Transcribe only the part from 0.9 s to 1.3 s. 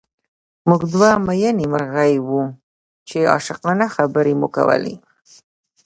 دوه